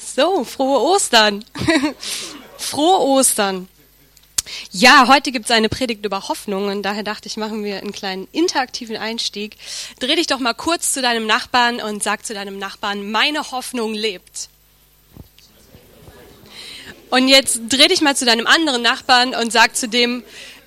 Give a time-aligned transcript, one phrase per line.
[0.00, 1.44] So, frohe Ostern.
[2.58, 3.68] frohe Ostern.
[4.72, 7.92] Ja, heute gibt es eine Predigt über Hoffnung und daher dachte ich, machen wir einen
[7.92, 9.56] kleinen interaktiven Einstieg.
[10.00, 13.94] Dreh dich doch mal kurz zu deinem Nachbarn und sag zu deinem Nachbarn, meine Hoffnung
[13.94, 14.48] lebt.
[17.10, 20.24] Und jetzt dreh dich mal zu deinem anderen Nachbarn und sag zu dem,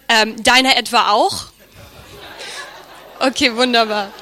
[0.08, 1.48] ähm, deiner etwa auch?
[3.20, 4.14] Okay, wunderbar.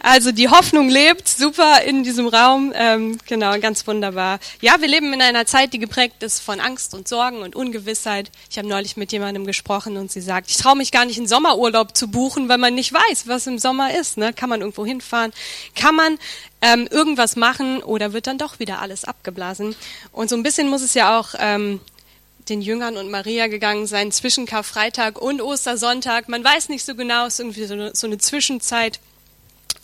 [0.00, 4.38] Also die Hoffnung lebt super in diesem Raum, ähm, genau, ganz wunderbar.
[4.60, 8.30] Ja, wir leben in einer Zeit, die geprägt ist von Angst und Sorgen und Ungewissheit.
[8.50, 11.26] Ich habe neulich mit jemandem gesprochen und sie sagt, ich traue mich gar nicht, einen
[11.26, 14.16] Sommerurlaub zu buchen, weil man nicht weiß, was im Sommer ist.
[14.16, 14.32] Ne?
[14.32, 15.32] Kann man irgendwo hinfahren?
[15.74, 16.18] Kann man
[16.62, 19.76] ähm, irgendwas machen oder wird dann doch wieder alles abgeblasen?
[20.12, 21.80] Und so ein bisschen muss es ja auch ähm,
[22.48, 26.28] den Jüngern und Maria gegangen sein zwischen Karfreitag und Ostersonntag.
[26.28, 29.00] Man weiß nicht so genau, es ist irgendwie so eine, so eine Zwischenzeit.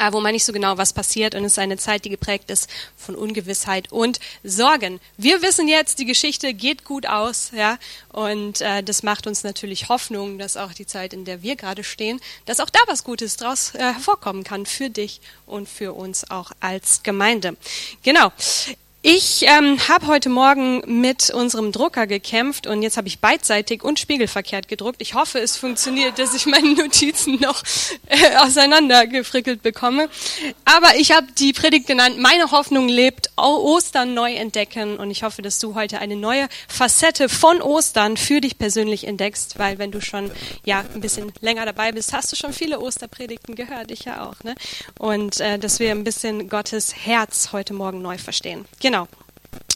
[0.00, 2.50] Äh, wo man nicht so genau was passiert und es ist eine Zeit, die geprägt
[2.50, 4.98] ist von Ungewissheit und Sorgen.
[5.18, 7.76] Wir wissen jetzt, die Geschichte geht gut aus, ja,
[8.08, 11.84] und äh, das macht uns natürlich Hoffnung, dass auch die Zeit, in der wir gerade
[11.84, 16.30] stehen, dass auch da was Gutes draus äh, hervorkommen kann für dich und für uns
[16.30, 17.58] auch als Gemeinde.
[18.02, 18.32] Genau.
[19.02, 23.98] Ich ähm, habe heute Morgen mit unserem Drucker gekämpft und jetzt habe ich beidseitig und
[23.98, 25.00] spiegelverkehrt gedruckt.
[25.00, 27.62] Ich hoffe, es funktioniert, dass ich meine Notizen noch
[28.08, 30.10] äh, auseinandergefrickelt bekomme.
[30.66, 34.98] Aber ich habe die Predigt genannt, meine Hoffnung lebt, Ostern neu entdecken.
[34.98, 39.58] Und ich hoffe, dass du heute eine neue Facette von Ostern für dich persönlich entdeckst,
[39.58, 40.30] weil wenn du schon
[40.66, 44.44] ja ein bisschen länger dabei bist, hast du schon viele Osterpredigten gehört, ich ja auch.
[44.44, 44.54] Ne?
[44.98, 48.66] Und äh, dass wir ein bisschen Gottes Herz heute Morgen neu verstehen.
[48.78, 48.89] Genau.
[48.90, 49.06] Genau.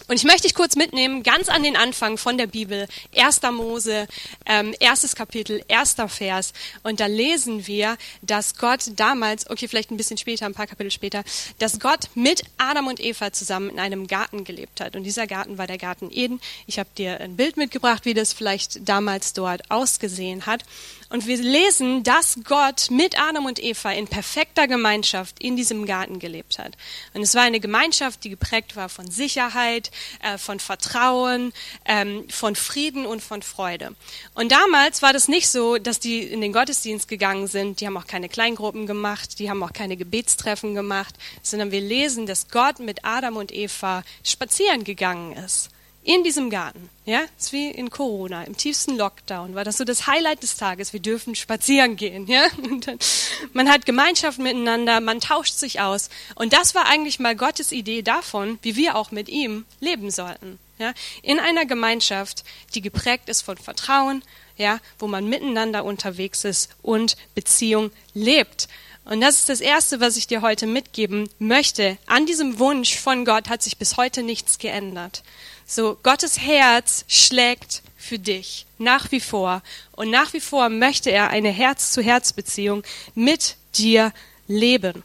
[0.07, 3.41] Und ich möchte dich kurz mitnehmen, ganz an den Anfang von der Bibel, 1.
[3.53, 4.07] Mose,
[4.45, 6.53] ähm, erstes Kapitel, erster Vers.
[6.83, 10.91] Und da lesen wir, dass Gott damals, okay, vielleicht ein bisschen später, ein paar Kapitel
[10.91, 11.25] später,
[11.59, 14.95] dass Gott mit Adam und Eva zusammen in einem Garten gelebt hat.
[14.95, 16.39] Und dieser Garten war der Garten Eden.
[16.67, 20.65] Ich habe dir ein Bild mitgebracht, wie das vielleicht damals dort ausgesehen hat.
[21.09, 26.19] Und wir lesen, dass Gott mit Adam und Eva in perfekter Gemeinschaft in diesem Garten
[26.19, 26.77] gelebt hat.
[27.13, 31.53] Und es war eine Gemeinschaft, die geprägt war von Sicherheit, äh, von Vertrauen,
[31.85, 33.95] ähm, von Frieden und von Freude.
[34.35, 37.81] Und damals war das nicht so, dass die in den Gottesdienst gegangen sind.
[37.81, 42.27] Die haben auch keine Kleingruppen gemacht, die haben auch keine Gebetstreffen gemacht, sondern wir lesen,
[42.27, 45.71] dass Gott mit Adam und Eva spazieren gegangen ist
[46.05, 46.91] in diesem Garten.
[47.07, 50.93] Ja, ist wie in Corona, im tiefsten Lockdown, war das so das Highlight des Tages.
[50.93, 52.27] Wir dürfen spazieren gehen.
[52.27, 52.47] Ja,
[52.81, 52.99] dann,
[53.53, 56.09] man hat Gemeinschaft miteinander, man tauscht sich aus.
[56.35, 60.59] Und das war eigentlich mal Gottes Idee davon, wie wir auch mit ihm leben sollten.
[60.79, 62.43] Ja, in einer Gemeinschaft,
[62.75, 64.25] die geprägt ist von Vertrauen,
[64.57, 68.69] ja, wo man miteinander unterwegs ist und Beziehung lebt.
[69.05, 71.99] Und das ist das Erste, was ich dir heute mitgeben möchte.
[72.07, 75.23] An diesem Wunsch von Gott hat sich bis heute nichts geändert.
[75.67, 79.63] So, Gottes Herz schlägt für dich nach wie vor.
[79.93, 82.83] Und nach wie vor möchte er eine Herz-zu-Herz-Beziehung
[83.15, 84.13] mit dir
[84.47, 85.03] leben.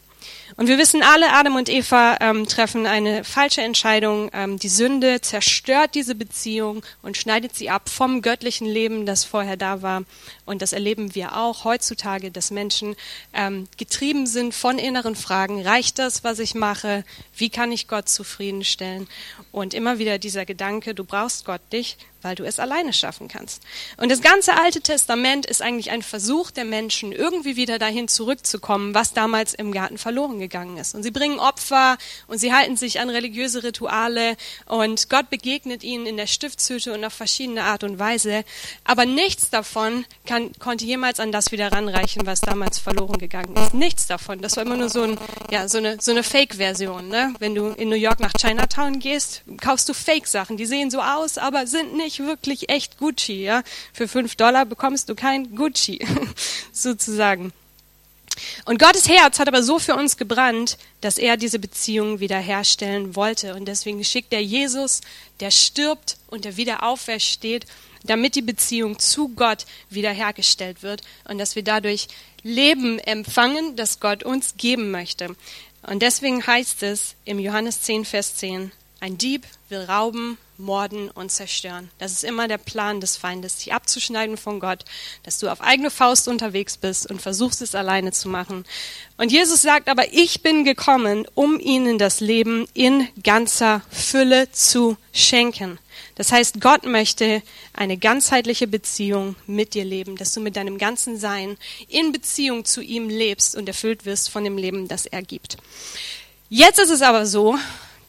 [0.56, 4.30] Und wir wissen alle, Adam und Eva ähm, treffen eine falsche Entscheidung.
[4.32, 9.56] Ähm, die Sünde zerstört diese Beziehung und schneidet sie ab vom göttlichen Leben, das vorher
[9.56, 10.02] da war.
[10.44, 12.96] Und das erleben wir auch heutzutage, dass Menschen
[13.32, 15.62] ähm, getrieben sind von inneren Fragen.
[15.62, 17.04] Reicht das, was ich mache?
[17.36, 19.08] Wie kann ich Gott zufriedenstellen?
[19.52, 23.62] Und immer wieder dieser Gedanke, du brauchst Gott nicht, weil du es alleine schaffen kannst.
[23.96, 28.94] Und das ganze Alte Testament ist eigentlich ein Versuch der Menschen, irgendwie wieder dahin zurückzukommen,
[28.94, 30.94] was damals im Garten verloren gegangen ist.
[30.94, 34.36] Und sie bringen Opfer und sie halten sich an religiöse Rituale
[34.66, 38.44] und Gott begegnet ihnen in der Stiftshütte und auf verschiedene Art und Weise.
[38.84, 43.74] Aber nichts davon kann, konnte jemals an das wieder ranreichen, was damals verloren gegangen ist.
[43.74, 44.40] Nichts davon.
[44.40, 45.18] Das war immer nur so, ein,
[45.50, 47.08] ja, so eine, so eine Fake-Version.
[47.08, 47.34] Ne?
[47.38, 50.56] Wenn du in New York nach Chinatown gehst, kaufst du Fake-Sachen.
[50.56, 53.44] Die sehen so aus, aber sind nicht nicht wirklich echt Gucci.
[53.44, 53.62] Ja?
[53.92, 56.04] Für fünf Dollar bekommst du kein Gucci,
[56.72, 57.52] sozusagen.
[58.64, 63.54] Und Gottes Herz hat aber so für uns gebrannt, dass er diese Beziehung wiederherstellen wollte.
[63.54, 65.02] Und deswegen schickt er Jesus,
[65.40, 67.66] der stirbt und der wieder aufersteht,
[68.02, 72.08] damit die Beziehung zu Gott wiederhergestellt wird und dass wir dadurch
[72.42, 75.36] Leben empfangen, das Gott uns geben möchte.
[75.82, 81.32] Und deswegen heißt es im Johannes 10, Vers 10, ein Dieb will rauben, morden und
[81.32, 81.90] zerstören.
[81.98, 84.84] Das ist immer der Plan des Feindes, dich abzuschneiden von Gott,
[85.22, 88.64] dass du auf eigene Faust unterwegs bist und versuchst es alleine zu machen.
[89.16, 94.98] Und Jesus sagt aber, ich bin gekommen, um ihnen das Leben in ganzer Fülle zu
[95.12, 95.78] schenken.
[96.16, 97.42] Das heißt, Gott möchte
[97.72, 101.56] eine ganzheitliche Beziehung mit dir leben, dass du mit deinem ganzen Sein
[101.88, 105.56] in Beziehung zu ihm lebst und erfüllt wirst von dem Leben, das er gibt.
[106.50, 107.56] Jetzt ist es aber so,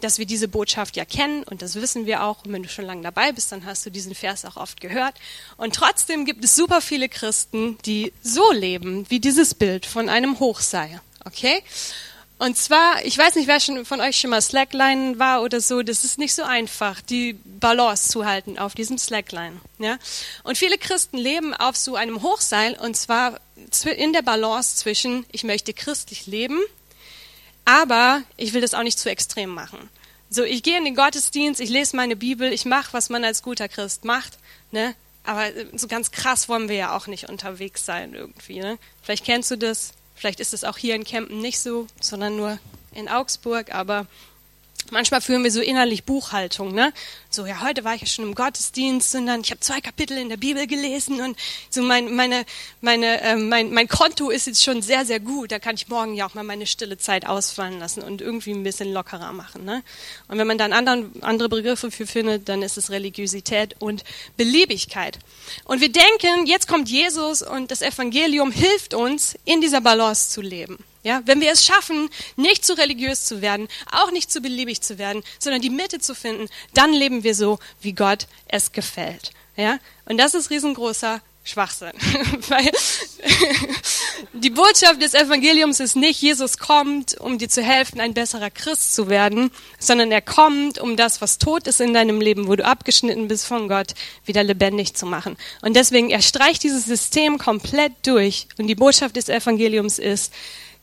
[0.02, 2.44] dass wir diese Botschaft ja kennen und das wissen wir auch.
[2.46, 5.16] Und wenn du schon lange dabei bist, dann hast du diesen Vers auch oft gehört.
[5.58, 10.40] Und trotzdem gibt es super viele Christen, die so leben, wie dieses Bild von einem
[10.40, 11.02] Hochseil.
[11.26, 11.64] Okay?
[12.42, 15.84] Und zwar, ich weiß nicht, wer schon von euch schon mal Slackline war oder so,
[15.84, 19.62] das ist nicht so einfach, die Balance zu halten auf diesem Slackline.
[19.78, 20.00] Ja?
[20.44, 23.40] Und viele Christen leben auf so einem Hochseil und zwar
[23.96, 26.60] in der Balance zwischen, ich möchte christlich leben,
[27.66, 29.90] aber ich will das auch nicht zu extrem machen.
[30.30, 33.44] So, ich gehe in den Gottesdienst, ich lese meine Bibel, ich mache, was man als
[33.44, 34.38] guter Christ macht,
[34.72, 34.96] ne?
[35.24, 38.60] aber so ganz krass wollen wir ja auch nicht unterwegs sein irgendwie.
[38.60, 38.80] Ne?
[39.04, 42.60] Vielleicht kennst du das, Vielleicht ist es auch hier in Kempen nicht so, sondern nur
[42.94, 44.06] in Augsburg, aber
[44.90, 46.92] Manchmal führen wir so innerlich Buchhaltung, ne?
[47.30, 50.18] So, ja, heute war ich ja schon im Gottesdienst und dann, ich habe zwei Kapitel
[50.18, 51.38] in der Bibel gelesen und
[51.70, 52.46] so mein, meine,
[52.82, 55.52] meine, äh, mein, mein Konto ist jetzt schon sehr, sehr gut.
[55.54, 58.64] Da kann ich morgen ja auch mal meine stille Zeit ausfallen lassen und irgendwie ein
[58.64, 59.82] bisschen lockerer machen, ne?
[60.28, 64.04] Und wenn man dann anderen, andere Begriffe für findet, dann ist es Religiosität und
[64.36, 65.20] Beliebigkeit.
[65.64, 70.42] Und wir denken, jetzt kommt Jesus und das Evangelium hilft uns, in dieser Balance zu
[70.42, 70.78] leben.
[71.04, 75.00] Ja, wenn wir es schaffen, nicht zu religiös zu werden, auch nicht zu beliebig zu
[75.00, 79.32] werden, sondern die Mitte zu finden, dann leben wir so, wie Gott es gefällt.
[79.56, 81.92] Ja, und das ist riesengroßer Schwachsinn.
[82.50, 82.72] Weil
[84.34, 88.94] die Botschaft des Evangeliums ist nicht, Jesus kommt, um dir zu helfen, ein besserer Christ
[88.94, 92.64] zu werden, sondern er kommt, um das, was tot ist in deinem Leben, wo du
[92.64, 93.94] abgeschnitten bist von Gott,
[94.26, 95.36] wieder lebendig zu machen.
[95.62, 98.48] Und deswegen, er streicht dieses System komplett durch.
[98.60, 100.32] Und die Botschaft des Evangeliums ist,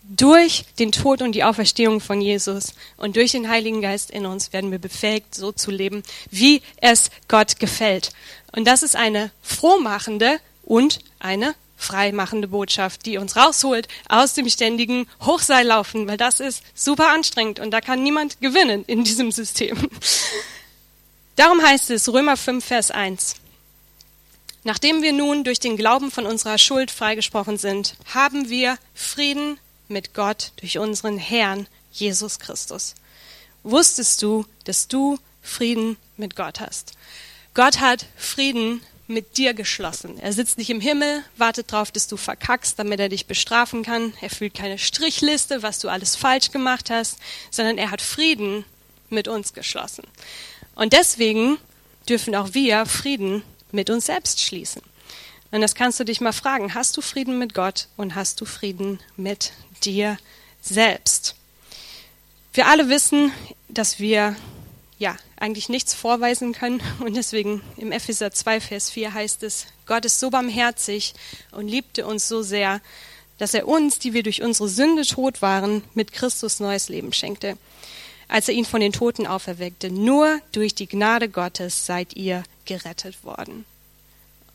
[0.09, 4.53] durch den Tod und die Auferstehung von Jesus und durch den Heiligen Geist in uns
[4.53, 8.11] werden wir befähigt, so zu leben, wie es Gott gefällt.
[8.53, 15.07] Und das ist eine frohmachende und eine freimachende Botschaft, die uns rausholt aus dem ständigen
[15.21, 19.89] Hochseillaufen, weil das ist super anstrengend und da kann niemand gewinnen in diesem System.
[21.37, 23.37] Darum heißt es Römer 5, Vers 1.
[24.65, 29.59] Nachdem wir nun durch den Glauben von unserer Schuld freigesprochen sind, haben wir Frieden
[29.89, 32.95] mit Gott durch unseren Herrn Jesus Christus.
[33.63, 36.93] Wusstest du, dass du Frieden mit Gott hast?
[37.55, 40.19] Gott hat Frieden mit dir geschlossen.
[40.19, 44.13] Er sitzt nicht im Himmel, wartet darauf, dass du verkackst, damit er dich bestrafen kann.
[44.21, 47.19] Er fühlt keine Strichliste, was du alles falsch gemacht hast,
[47.51, 48.65] sondern er hat Frieden
[49.09, 50.05] mit uns geschlossen.
[50.75, 51.57] Und deswegen
[52.09, 53.43] dürfen auch wir Frieden
[53.73, 54.83] mit uns selbst schließen.
[55.51, 56.75] Und das kannst du dich mal fragen.
[56.75, 59.53] Hast du Frieden mit Gott und hast du Frieden mit
[59.83, 60.19] dir
[60.61, 61.35] selbst?
[62.53, 63.33] Wir alle wissen,
[63.69, 64.37] dass wir
[64.99, 70.05] ja eigentlich nichts vorweisen können und deswegen im Epheser 2, Vers 4 heißt es, Gott
[70.05, 71.15] ist so barmherzig
[71.53, 72.81] und liebte uns so sehr,
[73.39, 77.57] dass er uns, die wir durch unsere Sünde tot waren, mit Christus neues Leben schenkte,
[78.27, 79.91] als er ihn von den Toten auferweckte.
[79.91, 83.65] Nur durch die Gnade Gottes seid ihr gerettet worden.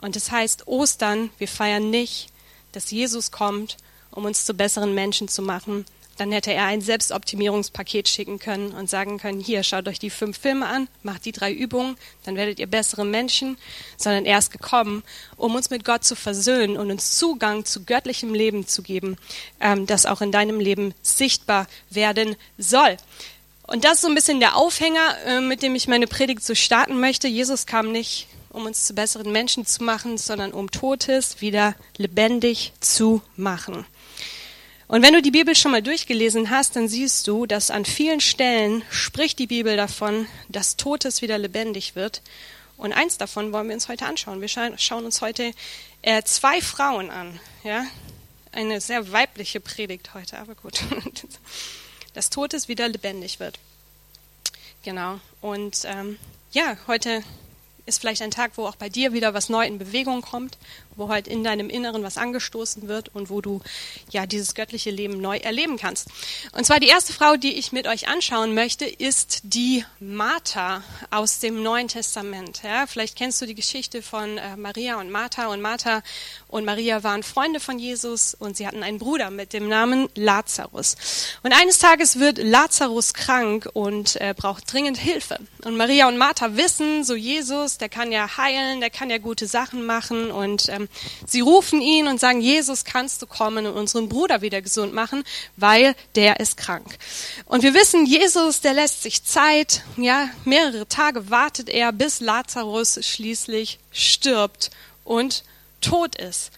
[0.03, 2.27] Und das heißt, Ostern, wir feiern nicht,
[2.73, 3.77] dass Jesus kommt,
[4.11, 5.85] um uns zu besseren Menschen zu machen.
[6.17, 10.37] Dann hätte er ein Selbstoptimierungspaket schicken können und sagen können, hier, schaut euch die fünf
[10.37, 11.95] Filme an, macht die drei Übungen,
[12.25, 13.57] dann werdet ihr bessere Menschen,
[13.95, 15.03] sondern er ist gekommen,
[15.37, 19.15] um uns mit Gott zu versöhnen und uns Zugang zu göttlichem Leben zu geben,
[19.61, 22.97] ähm, das auch in deinem Leben sichtbar werden soll.
[23.67, 26.55] Und das ist so ein bisschen der Aufhänger, äh, mit dem ich meine Predigt so
[26.55, 27.29] starten möchte.
[27.29, 32.71] Jesus kam nicht um uns zu besseren Menschen zu machen, sondern um Totes wieder lebendig
[32.79, 33.85] zu machen.
[34.87, 38.21] Und wenn du die Bibel schon mal durchgelesen hast, dann siehst du, dass an vielen
[38.21, 42.21] Stellen spricht die Bibel davon, dass Totes wieder lebendig wird.
[42.77, 44.39] Und eins davon wollen wir uns heute anschauen.
[44.39, 45.51] Wir schauen uns heute
[46.03, 47.39] äh, zwei Frauen an.
[47.63, 47.85] Ja?
[48.51, 50.83] Eine sehr weibliche Predigt heute, aber gut.
[52.13, 53.57] Dass Totes wieder lebendig wird.
[54.83, 55.19] Genau.
[55.41, 56.19] Und ähm,
[56.51, 57.23] ja, heute
[57.85, 60.57] ist vielleicht ein Tag, wo auch bei dir wieder was neu in Bewegung kommt,
[60.95, 63.61] wo halt in deinem Inneren was angestoßen wird und wo du
[64.09, 66.07] ja dieses göttliche Leben neu erleben kannst.
[66.51, 71.39] Und zwar die erste Frau, die ich mit euch anschauen möchte, ist die Martha aus
[71.39, 72.61] dem Neuen Testament.
[72.63, 76.01] Ja, vielleicht kennst du die Geschichte von äh, Maria und Martha und Martha
[76.47, 80.95] und Maria waren Freunde von Jesus und sie hatten einen Bruder mit dem Namen Lazarus.
[81.43, 85.39] Und eines Tages wird Lazarus krank und äh, braucht dringend Hilfe.
[85.63, 89.47] Und Maria und Martha wissen, so Jesus, der kann ja heilen, der kann ja gute
[89.47, 90.82] Sachen machen und ähm,
[91.25, 95.23] sie rufen ihn und sagen, Jesus, kannst du kommen und unseren Bruder wieder gesund machen,
[95.57, 96.97] weil der ist krank.
[97.45, 102.99] Und wir wissen, Jesus, der lässt sich Zeit, ja, mehrere Tage wartet er, bis Lazarus
[103.01, 104.71] schließlich stirbt
[105.03, 105.43] und
[105.81, 106.51] tot ist.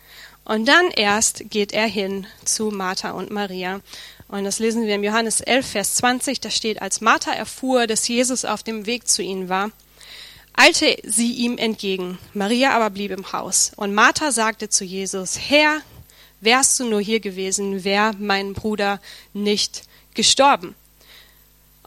[0.45, 3.81] Und dann erst geht er hin zu Martha und Maria
[4.27, 6.39] Und das lesen wir im Johannes 11, Vers 20.
[6.39, 9.71] Da steht, als Martha erfuhr, dass Jesus auf dem Weg zu ihnen war,
[10.55, 12.17] eilte sie ihm entgegen.
[12.33, 13.71] Maria aber blieb im Haus.
[13.75, 15.81] Und Martha sagte zu Jesus, Herr,
[16.41, 18.99] wärst du nur hier gewesen, wäre mein Bruder
[19.33, 19.83] nicht
[20.13, 20.75] gestorben.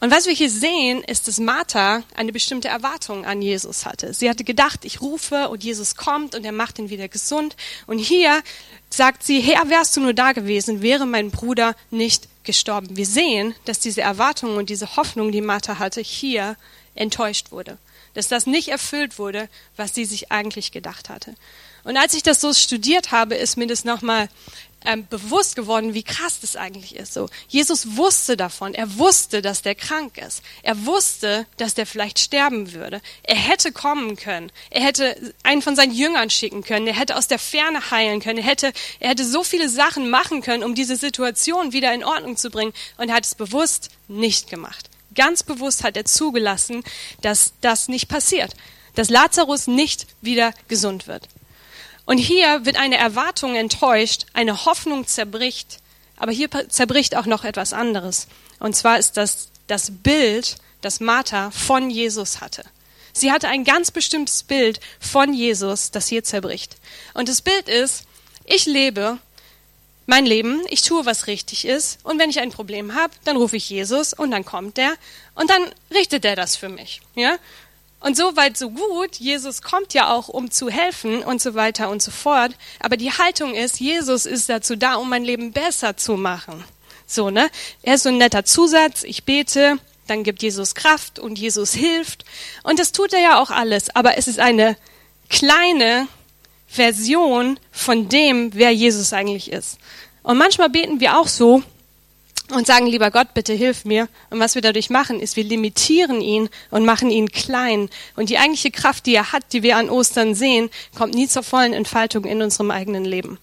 [0.00, 4.14] Und was wir hier sehen, ist, dass Martha eine bestimmte Erwartung an Jesus hatte.
[4.14, 7.56] Sie hatte gedacht, ich rufe und Jesus kommt und er macht ihn wieder gesund.
[7.88, 8.42] Und hier
[8.90, 12.96] sagt sie, Herr, wärst du nur da gewesen, wäre mein Bruder nicht gestorben.
[12.96, 16.56] Wir sehen, dass diese Erwartung und diese Hoffnung, die Martha hatte, hier
[16.94, 17.76] enttäuscht wurde.
[18.18, 21.36] Dass das nicht erfüllt wurde, was sie sich eigentlich gedacht hatte.
[21.84, 24.28] Und als ich das so studiert habe, ist mir das nochmal
[24.84, 27.14] ähm, bewusst geworden, wie krass das eigentlich ist.
[27.14, 28.74] So, Jesus wusste davon.
[28.74, 30.42] Er wusste, dass der krank ist.
[30.64, 33.00] Er wusste, dass der vielleicht sterben würde.
[33.22, 34.50] Er hätte kommen können.
[34.70, 36.88] Er hätte einen von seinen Jüngern schicken können.
[36.88, 38.38] Er hätte aus der Ferne heilen können.
[38.38, 42.36] Er hätte, er hätte so viele Sachen machen können, um diese Situation wieder in Ordnung
[42.36, 42.72] zu bringen.
[42.96, 44.90] Und er hat es bewusst nicht gemacht.
[45.18, 46.84] Ganz bewusst hat er zugelassen,
[47.20, 48.54] dass das nicht passiert.
[48.94, 51.28] Dass Lazarus nicht wieder gesund wird.
[52.06, 55.80] Und hier wird eine Erwartung enttäuscht, eine Hoffnung zerbricht,
[56.16, 58.28] aber hier zerbricht auch noch etwas anderes.
[58.60, 62.64] Und zwar ist das das Bild, das Martha von Jesus hatte.
[63.12, 66.76] Sie hatte ein ganz bestimmtes Bild von Jesus, das hier zerbricht.
[67.14, 68.04] Und das Bild ist,
[68.44, 69.18] ich lebe
[70.08, 73.56] mein Leben, ich tue, was richtig ist, und wenn ich ein Problem habe, dann rufe
[73.56, 74.94] ich Jesus und dann kommt er
[75.34, 75.62] und dann
[75.92, 77.02] richtet er das für mich.
[77.14, 77.36] Ja?
[78.00, 79.16] Und so weit, so gut.
[79.16, 82.52] Jesus kommt ja auch, um zu helfen und so weiter und so fort.
[82.80, 86.64] Aber die Haltung ist, Jesus ist dazu da, um mein Leben besser zu machen.
[87.06, 87.50] So, ne?
[87.82, 89.02] Er ist so ein netter Zusatz.
[89.02, 92.24] Ich bete, dann gibt Jesus Kraft und Jesus hilft.
[92.62, 93.94] Und das tut er ja auch alles.
[93.94, 94.78] Aber es ist eine
[95.28, 96.08] kleine
[96.68, 99.78] Version von dem, wer Jesus eigentlich ist.
[100.22, 101.62] Und manchmal beten wir auch so,
[102.50, 104.08] und sagen, lieber Gott, bitte hilf mir.
[104.30, 107.90] Und was wir dadurch machen, ist, wir limitieren ihn und machen ihn klein.
[108.16, 111.42] Und die eigentliche Kraft, die er hat, die wir an Ostern sehen, kommt nie zur
[111.42, 113.38] vollen Entfaltung in unserem eigenen Leben.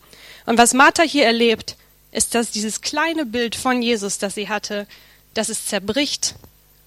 [0.45, 1.75] Und was Martha hier erlebt,
[2.11, 4.87] ist, dass dieses kleine Bild von Jesus, das sie hatte,
[5.33, 6.35] dass es zerbricht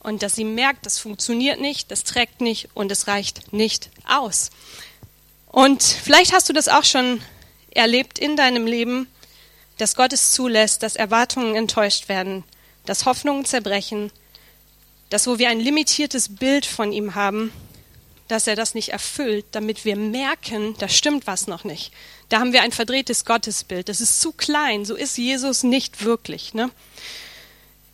[0.01, 4.51] und dass sie merkt, das funktioniert nicht, das trägt nicht und es reicht nicht aus.
[5.49, 7.21] Und vielleicht hast du das auch schon
[7.71, 9.09] erlebt in deinem Leben,
[9.79, 12.45] dass Gott es zulässt, dass Erwartungen enttäuscht werden,
[12.85, 14.11] dass Hoffnungen zerbrechen,
[15.11, 17.53] dass wo wir ein limitiertes Bild von ihm haben,
[18.29, 21.93] dass er das nicht erfüllt, damit wir merken, da stimmt was noch nicht.
[22.29, 23.89] Da haben wir ein verdrehtes Gottesbild.
[23.89, 24.85] Das ist zu klein.
[24.85, 26.53] So ist Jesus nicht wirklich.
[26.53, 26.71] Ne?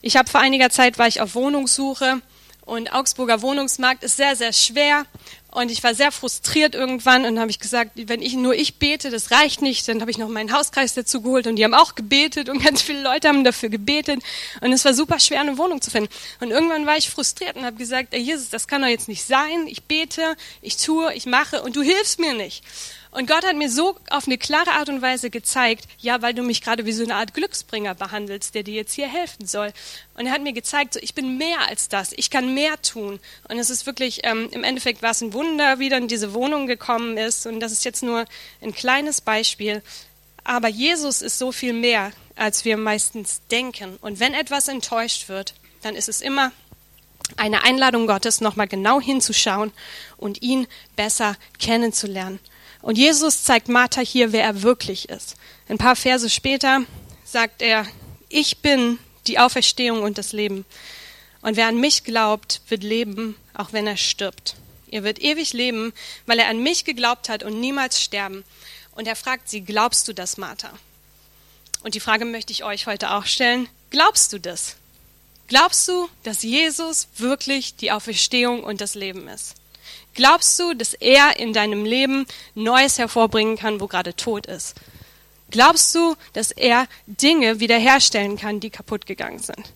[0.03, 2.21] Ich habe vor einiger Zeit war ich auf Wohnungssuche
[2.63, 5.07] und Augsburger Wohnungsmarkt ist sehr, sehr schwer.
[5.55, 9.11] Und ich war sehr frustriert irgendwann und habe ich gesagt, wenn ich nur ich bete,
[9.11, 9.87] das reicht nicht.
[9.87, 12.83] Dann habe ich noch meinen Hauskreis dazu geholt und die haben auch gebetet und ganz
[12.83, 14.21] viele Leute haben dafür gebetet.
[14.61, 16.11] Und es war super schwer, eine Wohnung zu finden.
[16.41, 19.69] Und irgendwann war ich frustriert und habe gesagt, Jesus, das kann doch jetzt nicht sein.
[19.69, 22.65] Ich bete, ich tue, ich mache und du hilfst mir nicht.
[23.15, 26.43] Und Gott hat mir so auf eine klare Art und Weise gezeigt, ja, weil du
[26.43, 29.73] mich gerade wie so eine Art Glücksbringer behandelst, der dir jetzt hier helfen soll.
[30.19, 33.21] Und er hat mir gezeigt, so, ich bin mehr als das, ich kann mehr tun.
[33.49, 36.67] Und es ist wirklich, ähm, im Endeffekt war es ein Wunder, wie dann diese Wohnung
[36.67, 37.47] gekommen ist.
[37.47, 38.25] Und das ist jetzt nur
[38.61, 39.81] ein kleines Beispiel.
[40.43, 43.97] Aber Jesus ist so viel mehr, als wir meistens denken.
[44.01, 46.51] Und wenn etwas enttäuscht wird, dann ist es immer
[47.37, 49.73] eine Einladung Gottes, nochmal genau hinzuschauen
[50.17, 50.67] und ihn
[50.97, 52.41] besser kennenzulernen.
[52.85, 55.37] Und Jesus zeigt Martha hier, wer er wirklich ist.
[55.71, 56.83] Ein paar Verse später
[57.25, 57.87] sagt er,
[58.29, 60.67] ich bin die Auferstehung und das Leben.
[61.41, 64.57] Und wer an mich glaubt, wird leben, auch wenn er stirbt.
[64.91, 65.95] Er wird ewig leben,
[66.27, 68.45] weil er an mich geglaubt hat und niemals sterben.
[68.93, 70.71] Und er fragt sie, glaubst du das, Martha?
[71.85, 73.67] Und die Frage möchte ich euch heute auch stellen.
[73.89, 74.77] Glaubst du das?
[75.49, 79.55] Glaubst du, dass Jesus wirklich die Auferstehung und das Leben ist?
[80.15, 84.75] Glaubst du, dass er in deinem Leben Neues hervorbringen kann, wo gerade tot ist?
[85.51, 89.73] Glaubst du, dass er Dinge wiederherstellen kann, die kaputt gegangen sind?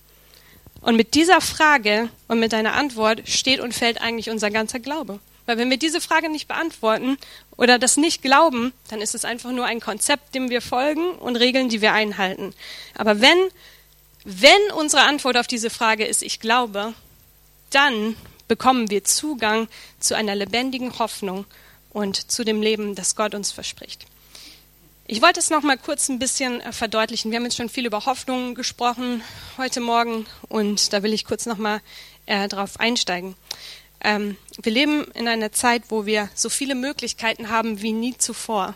[0.80, 5.18] Und mit dieser Frage und mit deiner Antwort steht und fällt eigentlich unser ganzer Glaube.
[5.46, 7.16] Weil wenn wir diese Frage nicht beantworten
[7.56, 11.36] oder das nicht glauben, dann ist es einfach nur ein Konzept, dem wir folgen und
[11.36, 12.54] Regeln, die wir einhalten.
[12.94, 13.38] Aber wenn,
[14.24, 16.92] wenn unsere Antwort auf diese Frage ist, ich glaube,
[17.70, 18.14] dann
[18.48, 19.68] bekommen wir Zugang
[20.00, 21.44] zu einer lebendigen Hoffnung
[21.90, 24.06] und zu dem Leben, das Gott uns verspricht.
[25.06, 27.30] Ich wollte es noch mal kurz ein bisschen äh, verdeutlichen.
[27.30, 29.22] Wir haben jetzt schon viel über Hoffnung gesprochen
[29.56, 31.80] heute Morgen und da will ich kurz noch mal
[32.26, 33.34] äh, drauf einsteigen.
[34.02, 38.74] Ähm, wir leben in einer Zeit, wo wir so viele Möglichkeiten haben wie nie zuvor.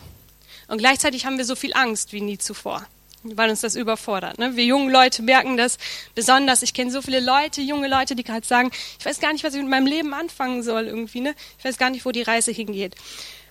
[0.67, 2.87] Und gleichzeitig haben wir so viel Angst wie nie zuvor.
[3.23, 4.39] Weil uns das überfordert.
[4.39, 4.55] Ne?
[4.55, 5.77] Wir jungen Leute merken das
[6.15, 6.61] besonders.
[6.61, 9.53] Ich kenne so viele Leute, junge Leute, die gerade sagen, ich weiß gar nicht, was
[9.53, 11.21] ich mit meinem Leben anfangen soll irgendwie.
[11.21, 11.35] Ne?
[11.57, 12.95] Ich weiß gar nicht, wo die Reise hingeht.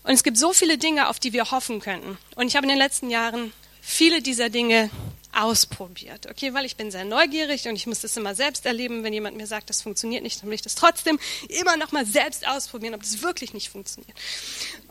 [0.04, 2.18] Und es gibt so viele Dinge, auf die wir hoffen könnten.
[2.34, 4.90] Und ich habe in den letzten Jahren viele dieser Dinge
[5.32, 6.28] ausprobiert.
[6.30, 9.02] Okay, weil ich bin sehr neugierig und ich muss das immer selbst erleben.
[9.02, 12.04] Wenn jemand mir sagt, das funktioniert nicht, dann will ich das trotzdem immer noch mal
[12.04, 14.16] selbst ausprobieren, ob das wirklich nicht funktioniert.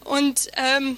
[0.03, 0.97] Und ähm,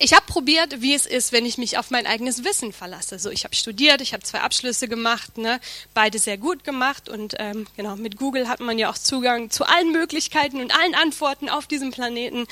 [0.00, 3.18] ich habe probiert, wie es ist, wenn ich mich auf mein eigenes Wissen verlasse.
[3.18, 5.60] So, ich habe studiert, ich habe zwei Abschlüsse gemacht, ne,
[5.92, 9.64] beide sehr gut gemacht und ähm, genau mit Google hat man ja auch Zugang zu
[9.64, 12.46] allen Möglichkeiten und allen Antworten auf diesem Planeten.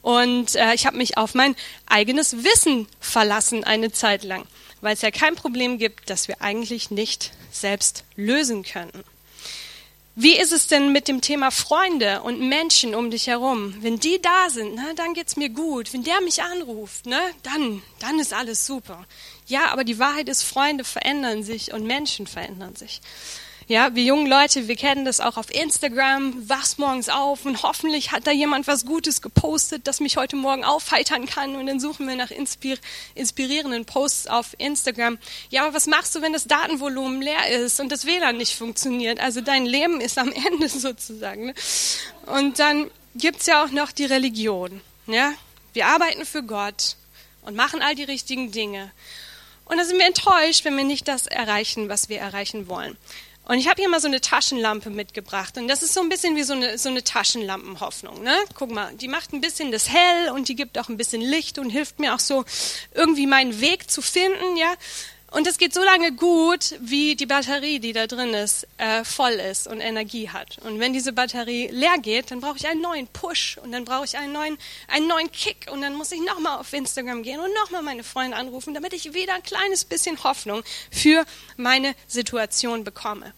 [0.00, 1.56] Und äh, ich habe mich auf mein
[1.86, 4.46] eigenes Wissen verlassen eine Zeit lang,
[4.80, 9.04] weil es ja kein Problem gibt, das wir eigentlich nicht selbst lösen können.
[10.14, 13.74] Wie ist es denn mit dem Thema Freunde und Menschen um dich herum?
[13.80, 15.94] Wenn die da sind, ne, dann geht's mir gut.
[15.94, 19.06] Wenn der mich anruft, ne, dann, dann ist alles super.
[19.46, 23.00] Ja, aber die Wahrheit ist, Freunde verändern sich und Menschen verändern sich.
[23.68, 28.10] Ja, wir jungen Leute, wir kennen das auch auf Instagram, wachst morgens auf und hoffentlich
[28.10, 32.08] hat da jemand was Gutes gepostet, das mich heute Morgen aufheitern kann und dann suchen
[32.08, 32.76] wir nach inspir
[33.14, 35.18] inspirierenden Posts auf Instagram.
[35.50, 39.20] Ja, aber was machst du, wenn das Datenvolumen leer ist und das WLAN nicht funktioniert?
[39.20, 41.46] Also dein Leben ist am Ende sozusagen.
[41.46, 41.54] Ne?
[42.26, 44.80] Und dann gibt's ja auch noch die Religion.
[45.06, 45.32] Ja,
[45.72, 46.96] wir arbeiten für Gott
[47.42, 48.90] und machen all die richtigen Dinge.
[49.64, 52.96] Und da sind wir enttäuscht, wenn wir nicht das erreichen, was wir erreichen wollen.
[53.44, 55.58] Und ich habe hier mal so eine Taschenlampe mitgebracht.
[55.58, 58.22] Und das ist so ein bisschen wie so eine, so eine Taschenlampenhoffnung.
[58.22, 58.34] Ne?
[58.54, 61.58] Guck mal, die macht ein bisschen das hell und die gibt auch ein bisschen Licht
[61.58, 62.44] und hilft mir auch so
[62.94, 64.56] irgendwie meinen Weg zu finden.
[64.56, 64.72] Ja?
[65.32, 69.32] Und es geht so lange gut, wie die Batterie, die da drin ist, äh, voll
[69.32, 70.58] ist und Energie hat.
[70.58, 74.04] Und wenn diese Batterie leer geht, dann brauche ich einen neuen Push und dann brauche
[74.04, 74.58] ich einen neuen,
[74.88, 78.36] einen neuen Kick und dann muss ich nochmal auf Instagram gehen und nochmal meine Freunde
[78.36, 81.24] anrufen, damit ich wieder ein kleines bisschen Hoffnung für
[81.56, 83.32] meine Situation bekomme.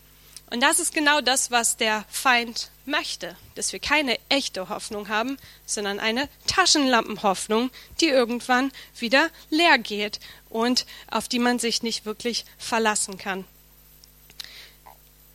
[0.55, 5.37] Und das ist genau das, was der Feind möchte, dass wir keine echte Hoffnung haben,
[5.67, 12.45] sondern eine Taschenlampenhoffnung, die irgendwann wieder leer geht und auf die man sich nicht wirklich
[12.57, 13.45] verlassen kann.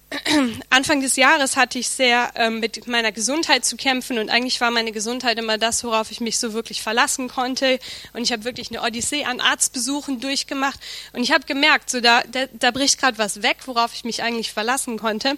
[0.70, 4.72] Anfang des Jahres hatte ich sehr ähm, mit meiner Gesundheit zu kämpfen und eigentlich war
[4.72, 7.80] meine Gesundheit immer das, worauf ich mich so wirklich verlassen konnte.
[8.14, 10.80] Und ich habe wirklich eine Odyssee an Arztbesuchen durchgemacht
[11.14, 14.24] und ich habe gemerkt, so da, da, da bricht gerade was weg, worauf ich mich
[14.24, 15.38] eigentlich verlassen konnte.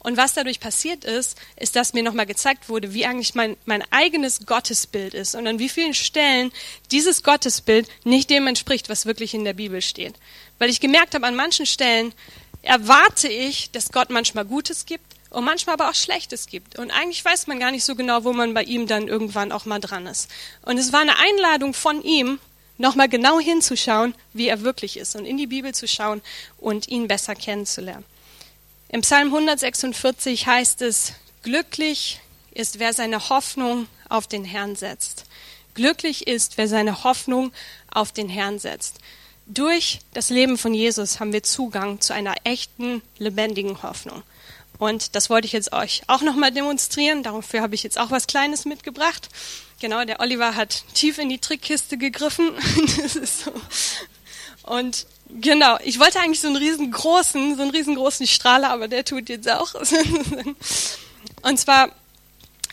[0.00, 3.82] Und was dadurch passiert ist, ist, dass mir nochmal gezeigt wurde, wie eigentlich mein, mein
[3.90, 6.52] eigenes Gottesbild ist und an wie vielen Stellen
[6.92, 10.14] dieses Gottesbild nicht dem entspricht, was wirklich in der Bibel steht.
[10.58, 12.12] Weil ich gemerkt habe, an manchen Stellen
[12.62, 16.78] erwarte ich, dass Gott manchmal Gutes gibt und manchmal aber auch Schlechtes gibt.
[16.78, 19.64] Und eigentlich weiß man gar nicht so genau, wo man bei ihm dann irgendwann auch
[19.64, 20.30] mal dran ist.
[20.62, 22.38] Und es war eine Einladung von ihm,
[22.78, 26.22] nochmal genau hinzuschauen, wie er wirklich ist und in die Bibel zu schauen
[26.58, 28.04] und ihn besser kennenzulernen.
[28.88, 32.20] Im Psalm 146 heißt es, glücklich
[32.52, 35.26] ist, wer seine Hoffnung auf den Herrn setzt.
[35.74, 37.52] Glücklich ist, wer seine Hoffnung
[37.92, 38.96] auf den Herrn setzt.
[39.48, 44.22] Durch das Leben von Jesus haben wir Zugang zu einer echten, lebendigen Hoffnung.
[44.78, 47.22] Und das wollte ich jetzt euch auch nochmal demonstrieren.
[47.22, 49.28] Dafür habe ich jetzt auch was Kleines mitgebracht.
[49.80, 52.50] Genau, der Oliver hat tief in die Trickkiste gegriffen.
[53.02, 53.52] das ist so.
[54.64, 59.28] Und Genau, ich wollte eigentlich so einen riesengroßen, so einen riesengroßen Strahler, aber der tut
[59.28, 59.74] jetzt auch.
[61.42, 61.90] Und zwar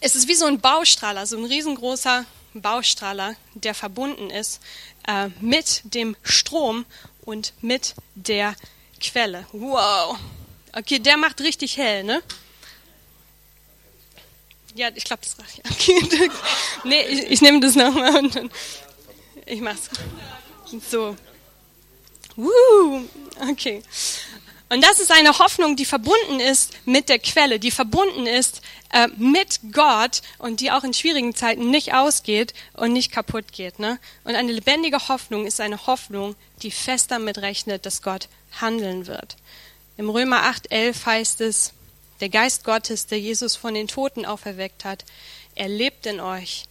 [0.02, 4.62] ist es wie so ein Baustrahler, so ein riesengroßer Baustrahler, der verbunden ist
[5.08, 6.86] äh, mit dem Strom
[7.22, 8.56] und mit der
[9.00, 9.46] Quelle.
[9.52, 10.18] Wow.
[10.74, 12.22] Okay, der macht richtig hell, ne?
[14.76, 15.62] Ja, ich glaube, das reicht.
[15.72, 16.32] Okay.
[16.84, 18.52] nee, ich, ich nehme das nochmal und dann,
[19.46, 19.90] ich mach's.
[20.90, 21.16] So.
[22.36, 23.08] Woo,
[23.50, 23.82] okay.
[24.70, 29.08] Und das ist eine Hoffnung, die verbunden ist mit der Quelle, die verbunden ist äh,
[29.16, 33.78] mit Gott und die auch in schwierigen Zeiten nicht ausgeht und nicht kaputt geht.
[33.78, 34.00] Ne?
[34.24, 38.28] Und eine lebendige Hoffnung ist eine Hoffnung, die fest damit rechnet, dass Gott
[38.60, 39.36] handeln wird.
[39.98, 41.74] Im Römer 8,11 heißt es,
[42.20, 45.06] der Geist Gottes, der Jesus von den Toten auferweckt hat,
[45.54, 46.66] er lebt in euch.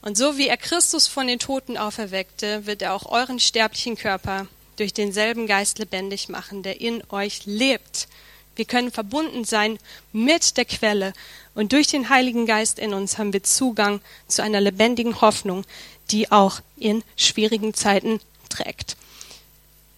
[0.00, 4.46] Und so wie er Christus von den Toten auferweckte, wird er auch euren sterblichen Körper
[4.76, 8.08] durch denselben Geist lebendig machen, der in euch lebt.
[8.54, 9.78] Wir können verbunden sein
[10.12, 11.12] mit der Quelle
[11.54, 15.64] und durch den Heiligen Geist in uns haben wir Zugang zu einer lebendigen Hoffnung,
[16.10, 18.96] die auch in schwierigen Zeiten trägt.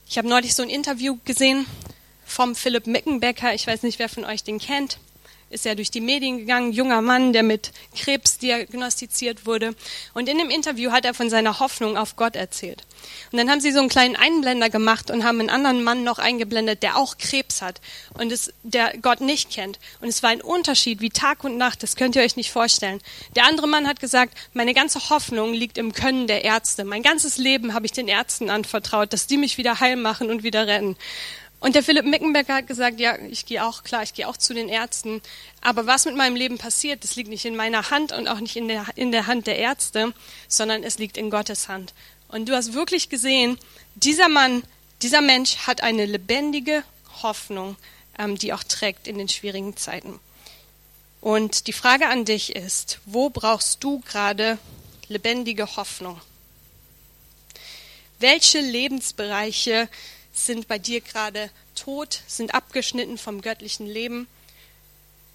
[0.08, 1.66] Ich habe neulich so ein Interview gesehen
[2.24, 3.54] vom Philipp Mickenbecker.
[3.54, 4.98] Ich weiß nicht, wer von euch den kennt.
[5.50, 9.74] Ist er durch die Medien gegangen, junger Mann, der mit Krebs diagnostiziert wurde.
[10.14, 12.84] Und in dem Interview hat er von seiner Hoffnung auf Gott erzählt.
[13.32, 16.18] Und dann haben sie so einen kleinen Einblender gemacht und haben einen anderen Mann noch
[16.18, 17.80] eingeblendet, der auch Krebs hat
[18.14, 19.78] und es, der Gott nicht kennt.
[20.00, 23.00] Und es war ein Unterschied wie Tag und Nacht, das könnt ihr euch nicht vorstellen.
[23.36, 26.84] Der andere Mann hat gesagt, meine ganze Hoffnung liegt im Können der Ärzte.
[26.84, 30.42] Mein ganzes Leben habe ich den Ärzten anvertraut, dass die mich wieder heil machen und
[30.42, 30.96] wieder retten.
[31.60, 34.54] Und der Philipp Mickenbecker hat gesagt, ja, ich gehe auch, klar, ich gehe auch zu
[34.54, 35.20] den Ärzten.
[35.60, 38.54] Aber was mit meinem Leben passiert, das liegt nicht in meiner Hand und auch nicht
[38.54, 40.14] in der, in der Hand der Ärzte,
[40.46, 41.94] sondern es liegt in Gottes Hand.
[42.28, 43.58] Und du hast wirklich gesehen,
[43.96, 44.62] dieser Mann,
[45.02, 46.84] dieser Mensch hat eine lebendige
[47.22, 47.76] Hoffnung,
[48.18, 50.20] ähm, die auch trägt in den schwierigen Zeiten.
[51.20, 54.58] Und die Frage an dich ist, wo brauchst du gerade
[55.08, 56.20] lebendige Hoffnung?
[58.20, 59.88] Welche Lebensbereiche
[60.46, 64.26] sind bei dir gerade tot, sind abgeschnitten vom göttlichen Leben.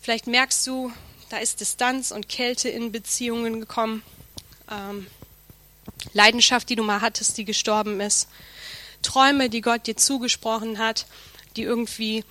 [0.02, 0.92] Vielleicht merkst du,
[1.30, 4.04] da ist Distanz und Kälte in Beziehungen gekommen.
[4.70, 5.08] Ähm,
[6.13, 8.28] Leidenschaft, die du mal hattest, die gestorben ist.
[9.02, 11.06] Träume, die Gott dir zugesprochen hat,
[11.56, 12.24] die irgendwie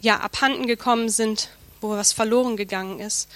[0.00, 3.28] ja abhanden gekommen sind, wo was verloren gegangen ist.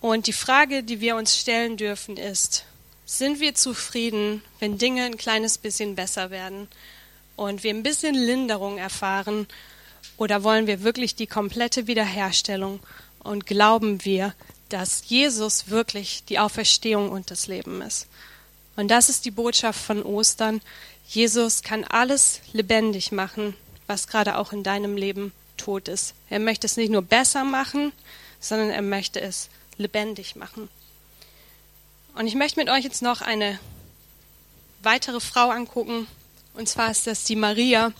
[0.00, 2.64] Und die Frage, die wir uns stellen dürfen, ist,
[3.04, 6.68] sind wir zufrieden, wenn Dinge ein kleines bisschen besser werden?
[7.40, 9.46] Und wir ein bisschen Linderung erfahren?
[10.18, 12.80] Oder wollen wir wirklich die komplette Wiederherstellung
[13.20, 14.34] und glauben wir,
[14.68, 18.08] dass Jesus wirklich die Auferstehung und das Leben ist?
[18.76, 20.60] Und das ist die Botschaft von Ostern.
[21.06, 23.54] Jesus kann alles lebendig machen,
[23.86, 26.12] was gerade auch in deinem Leben tot ist.
[26.28, 27.92] Er möchte es nicht nur besser machen,
[28.38, 29.48] sondern er möchte es
[29.78, 30.68] lebendig machen.
[32.14, 33.58] Und ich möchte mit euch jetzt noch eine
[34.82, 36.06] weitere Frau angucken,
[36.54, 37.92] und zwar ist das die Maria,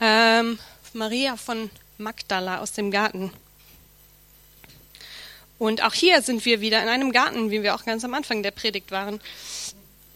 [0.00, 0.58] ähm,
[0.92, 3.32] Maria von Magdala aus dem Garten.
[5.58, 8.42] Und auch hier sind wir wieder in einem Garten, wie wir auch ganz am Anfang
[8.42, 9.20] der Predigt waren.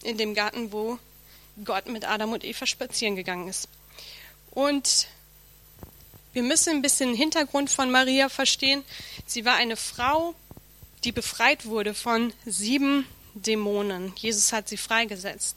[0.03, 0.97] In dem Garten, wo
[1.63, 3.69] Gott mit Adam und Eva spazieren gegangen ist.
[4.51, 5.07] Und
[6.33, 8.83] wir müssen ein bisschen den Hintergrund von Maria verstehen.
[9.25, 10.35] Sie war eine Frau,
[11.03, 14.13] die befreit wurde von sieben Dämonen.
[14.17, 15.55] Jesus hat sie freigesetzt.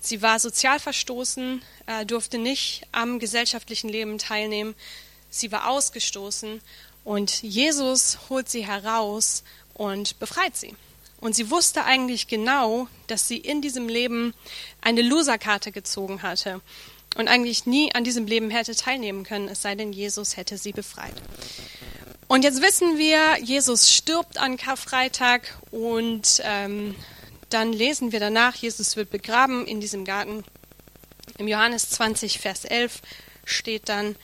[0.00, 4.74] Sie war sozial verstoßen, äh, durfte nicht am gesellschaftlichen Leben teilnehmen.
[5.28, 6.60] Sie war ausgestoßen
[7.04, 10.74] und Jesus holt sie heraus und befreit sie.
[11.20, 14.32] Und sie wusste eigentlich genau, dass sie in diesem Leben
[14.80, 16.62] eine Loserkarte gezogen hatte
[17.16, 20.72] und eigentlich nie an diesem Leben hätte teilnehmen können, es sei denn, Jesus hätte sie
[20.72, 21.14] befreit.
[22.26, 26.94] Und jetzt wissen wir, Jesus stirbt an Karfreitag und ähm,
[27.50, 30.44] dann lesen wir danach, Jesus wird begraben in diesem Garten.
[31.38, 33.02] Im Johannes 20, Vers 11
[33.44, 34.16] steht dann,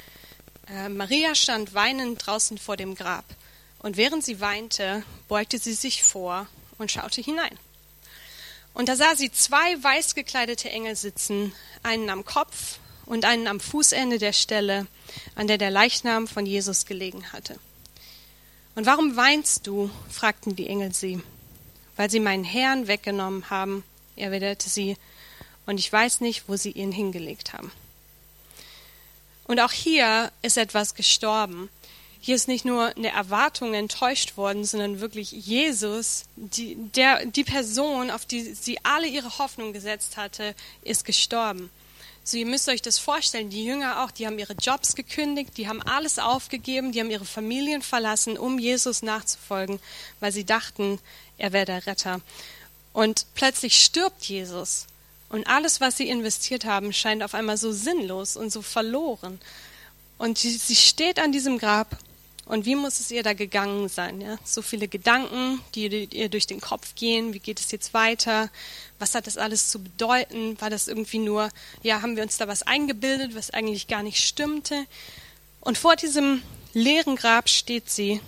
[0.69, 3.25] äh, Maria stand weinend draußen vor dem Grab.
[3.81, 6.47] Und während sie weinte, beugte sie sich vor
[6.79, 7.59] und schaute hinein.
[8.75, 13.61] Und da sah sie zwei weiß gekleidete Engel sitzen, einen am Kopf und einen am
[13.61, 14.87] Fußende der Stelle,
[15.35, 17.59] an der der Leichnam von Jesus gelegen hatte.
[18.75, 19.91] Und warum weinst du?
[20.11, 21.23] fragten die Engel sie
[21.97, 23.85] weil sie meinen Herrn weggenommen haben,
[24.17, 24.97] erwiderte sie,
[25.67, 27.73] und ich weiß nicht, wo sie ihn hingelegt haben.
[29.45, 31.69] Und auch hier ist etwas gestorben.
[32.21, 38.11] Hier ist nicht nur eine Erwartung enttäuscht worden, sondern wirklich Jesus, die, der, die Person,
[38.11, 41.71] auf die sie alle ihre Hoffnung gesetzt hatte, ist gestorben.
[42.29, 45.69] So, ihr müsst euch das vorstellen, die Jünger auch, die haben ihre Jobs gekündigt, die
[45.69, 49.79] haben alles aufgegeben, die haben ihre Familien verlassen, um Jesus nachzufolgen,
[50.19, 50.99] weil sie dachten,
[51.39, 52.21] er wäre der Retter.
[52.93, 54.87] Und plötzlich stirbt Jesus.
[55.29, 59.39] Und alles, was sie investiert haben, scheint auf einmal so sinnlos und so verloren.
[60.19, 61.97] Und sie, steht an diesem Grab.
[62.47, 64.21] Und wie muss es ihr da gegangen sein?
[64.21, 64.39] Ja?
[64.45, 67.35] So viele Gedanken, die ihr durch den Kopf gehen.
[67.35, 68.51] Wie geht es jetzt weiter?
[69.01, 70.59] Was hat das alles zu bedeuten?
[70.61, 71.51] War das irgendwie nur,
[71.83, 74.87] ja, haben wir uns da was eingebildet, was eigentlich gar nicht stimmte?
[75.61, 76.41] Und vor diesem
[76.73, 78.21] leeren Grab steht sie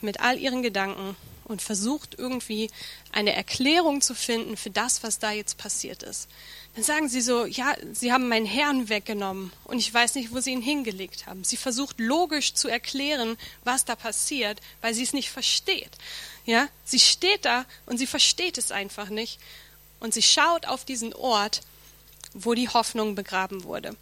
[0.00, 1.16] mit all ihren Gedanken
[1.50, 2.70] und versucht irgendwie
[3.12, 6.28] eine Erklärung zu finden für das, was da jetzt passiert ist.
[6.74, 10.40] Dann sagen sie so, ja, sie haben meinen Herrn weggenommen und ich weiß nicht, wo
[10.40, 11.42] sie ihn hingelegt haben.
[11.42, 15.90] Sie versucht logisch zu erklären, was da passiert, weil sie es nicht versteht.
[16.46, 19.40] Ja, sie steht da und sie versteht es einfach nicht
[19.98, 21.62] und sie schaut auf diesen Ort,
[22.32, 23.96] wo die Hoffnung begraben wurde.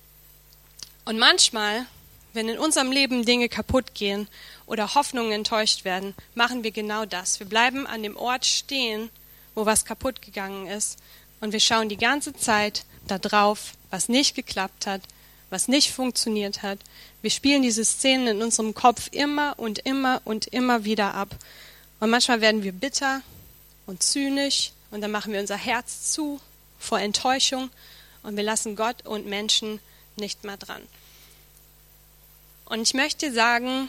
[1.06, 1.86] Und manchmal,
[2.32, 4.28] wenn in unserem Leben Dinge kaputt gehen
[4.66, 7.40] oder Hoffnungen enttäuscht werden, machen wir genau das.
[7.40, 9.10] Wir bleiben an dem Ort stehen,
[9.54, 10.98] wo was kaputt gegangen ist,
[11.40, 15.02] und wir schauen die ganze Zeit da drauf, was nicht geklappt hat,
[15.50, 16.78] was nicht funktioniert hat.
[17.22, 21.34] Wir spielen diese Szenen in unserem Kopf immer und immer und immer wieder ab.
[22.00, 23.22] Und manchmal werden wir bitter
[23.86, 26.40] und zynisch und dann machen wir unser Herz zu
[26.78, 27.70] vor Enttäuschung
[28.22, 29.80] und wir lassen Gott und Menschen
[30.16, 30.82] nicht mehr dran.
[32.68, 33.88] Und ich möchte sagen,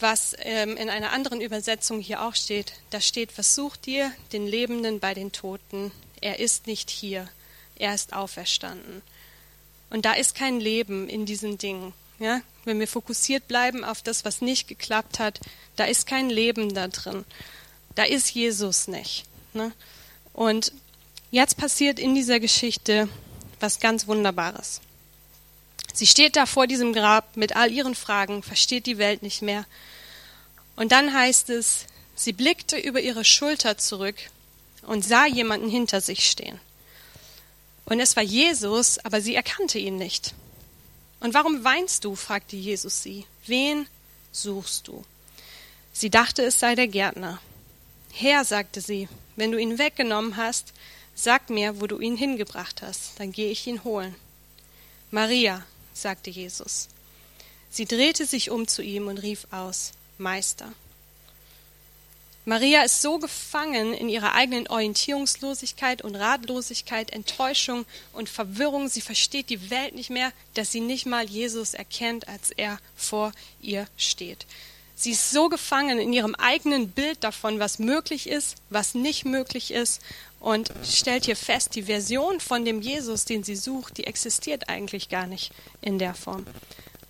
[0.00, 2.72] was ähm, in einer anderen Übersetzung hier auch steht.
[2.90, 5.92] Da steht, versucht ihr den Lebenden bei den Toten.
[6.20, 7.28] Er ist nicht hier.
[7.76, 9.02] Er ist auferstanden.
[9.90, 11.92] Und da ist kein Leben in diesen Dingen.
[12.18, 12.40] Ja?
[12.64, 15.40] Wenn wir fokussiert bleiben auf das, was nicht geklappt hat,
[15.76, 17.24] da ist kein Leben da drin.
[17.94, 19.24] Da ist Jesus nicht.
[19.54, 19.72] Ne?
[20.32, 20.72] Und
[21.30, 23.08] jetzt passiert in dieser Geschichte
[23.60, 24.80] was ganz Wunderbares.
[25.98, 29.66] Sie steht da vor diesem Grab mit all ihren Fragen, versteht die Welt nicht mehr.
[30.76, 34.14] Und dann heißt es, sie blickte über ihre Schulter zurück
[34.82, 36.60] und sah jemanden hinter sich stehen.
[37.84, 40.34] Und es war Jesus, aber sie erkannte ihn nicht.
[41.18, 42.14] Und warum weinst du?
[42.14, 43.26] fragte Jesus sie.
[43.46, 43.88] Wen
[44.30, 45.04] suchst du?
[45.92, 47.40] Sie dachte, es sei der Gärtner.
[48.12, 50.74] Herr, sagte sie, wenn du ihn weggenommen hast,
[51.16, 54.14] sag mir, wo du ihn hingebracht hast, dann gehe ich ihn holen.
[55.10, 55.66] Maria,
[56.00, 56.88] sagte Jesus.
[57.70, 60.72] Sie drehte sich um zu ihm und rief aus, Meister.
[62.48, 67.84] Maria ist so gefangen in ihrer eigenen Orientierungslosigkeit und Ratlosigkeit, Enttäuschung
[68.14, 72.50] und Verwirrung, sie versteht die Welt nicht mehr, dass sie nicht mal Jesus erkennt, als
[72.50, 74.46] er vor ihr steht.
[74.94, 79.70] Sie ist so gefangen in ihrem eigenen Bild davon, was möglich ist, was nicht möglich
[79.70, 80.00] ist
[80.40, 85.08] und stellt hier fest, die Version von dem Jesus, den sie sucht, die existiert eigentlich
[85.08, 86.46] gar nicht in der Form.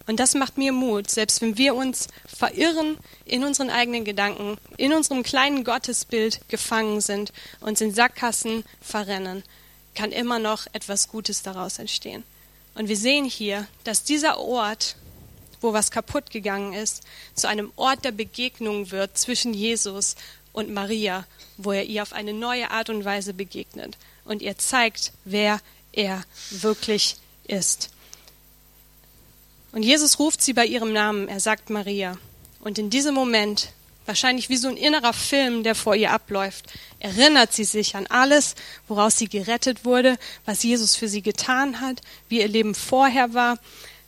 [0.07, 4.95] Und das macht mir Mut, selbst wenn wir uns verirren in unseren eigenen Gedanken, in
[4.95, 9.43] unserem kleinen Gottesbild gefangen sind, uns in Sackgassen verrennen,
[9.95, 12.25] kann immer noch etwas Gutes daraus entstehen.
[12.75, 14.97] Und wir sehen hier, dass dieser Ort,
[15.61, 17.03] wo was kaputt gegangen ist,
[17.35, 20.14] zu einem Ort der Begegnung wird zwischen Jesus
[20.59, 21.25] und Maria,
[21.57, 25.61] wo er ihr auf eine neue Art und Weise begegnet und ihr zeigt, wer
[25.92, 27.16] er wirklich
[27.47, 27.90] ist.
[29.71, 32.18] Und Jesus ruft sie bei ihrem Namen, er sagt Maria.
[32.59, 33.68] Und in diesem Moment,
[34.05, 36.66] wahrscheinlich wie so ein innerer Film, der vor ihr abläuft,
[36.99, 38.57] erinnert sie sich an alles,
[38.88, 43.61] woraus sie gerettet wurde, was Jesus für sie getan hat, wie ihr Leben vorher war,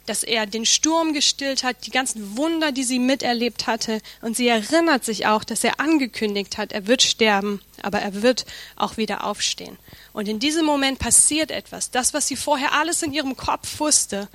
[0.06, 4.00] dass er den Sturm gestillt hat, die ganzen Wunder, die sie miterlebt hatte.
[4.22, 8.46] Und sie erinnert sich auch, dass er angekündigt hat, er wird sterben, aber er wird
[8.76, 9.78] auch wieder aufstehen.
[10.12, 11.90] Und in diesem Moment passiert etwas.
[11.90, 14.28] Das, was sie vorher alles in ihrem Kopf wusste,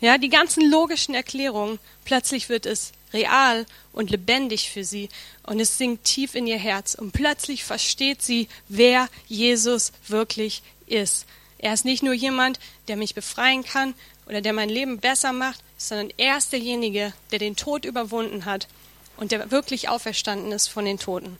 [0.00, 5.08] ja, die ganzen logischen Erklärungen, plötzlich wird es real und lebendig für sie
[5.44, 11.26] und es sinkt tief in ihr Herz und plötzlich versteht sie, wer Jesus wirklich ist.
[11.58, 12.58] Er ist nicht nur jemand,
[12.88, 13.94] der mich befreien kann
[14.26, 18.68] oder der mein Leben besser macht, sondern er ist derjenige, der den Tod überwunden hat
[19.16, 21.38] und der wirklich auferstanden ist von den Toten.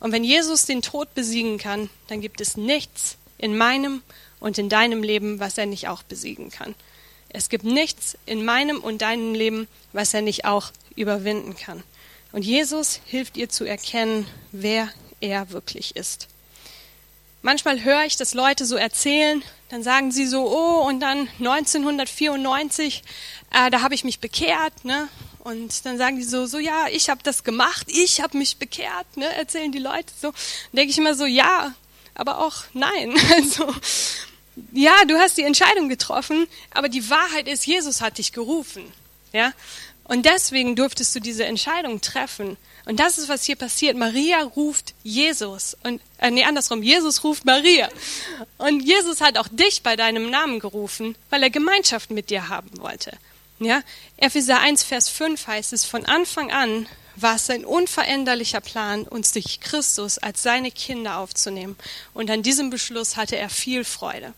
[0.00, 4.02] Und wenn Jesus den Tod besiegen kann, dann gibt es nichts in meinem
[4.40, 6.74] und in deinem Leben, was er nicht auch besiegen kann.
[7.30, 11.82] Es gibt nichts in meinem und deinem Leben, was er nicht auch überwinden kann.
[12.32, 14.88] Und Jesus hilft ihr zu erkennen, wer
[15.20, 16.28] er wirklich ist.
[17.42, 19.42] Manchmal höre ich, dass Leute so erzählen,
[19.74, 23.02] dann sagen sie so, oh, und dann 1994,
[23.50, 25.08] äh, da habe ich mich bekehrt, ne?
[25.40, 29.16] Und dann sagen die so, so ja, ich habe das gemacht, ich habe mich bekehrt,
[29.16, 29.26] ne?
[29.34, 30.32] Erzählen die Leute so.
[30.72, 31.74] Denke ich immer so, ja,
[32.14, 33.16] aber auch nein.
[33.34, 33.66] Also
[34.70, 38.84] ja, du hast die Entscheidung getroffen, aber die Wahrheit ist, Jesus hat dich gerufen.
[39.32, 39.52] Ja?
[40.04, 42.56] Und deswegen durftest du diese Entscheidung treffen.
[42.86, 43.96] Und das ist, was hier passiert.
[43.96, 45.76] Maria ruft Jesus.
[45.84, 46.82] Und, äh, nee, andersrum.
[46.82, 47.88] Jesus ruft Maria.
[48.58, 52.70] Und Jesus hat auch dich bei deinem Namen gerufen, weil er Gemeinschaft mit dir haben
[52.78, 53.16] wollte.
[53.58, 53.82] Ja?
[54.18, 59.32] Epheser 1, Vers 5 heißt es, von Anfang an war es sein unveränderlicher Plan, uns
[59.32, 61.76] durch Christus als seine Kinder aufzunehmen.
[62.12, 64.34] Und an diesem Beschluss hatte er viel Freude.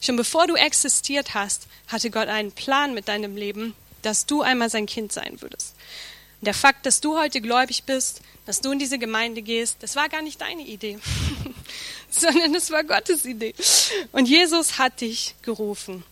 [0.00, 4.70] Schon bevor du existiert hast, hatte Gott einen Plan mit deinem Leben, dass du einmal
[4.70, 5.74] sein Kind sein würdest.
[6.42, 10.08] Der Fakt, dass du heute gläubig bist, dass du in diese Gemeinde gehst, das war
[10.08, 10.98] gar nicht deine Idee,
[12.10, 13.54] sondern es war Gottes Idee.
[14.12, 16.02] Und Jesus hat dich gerufen.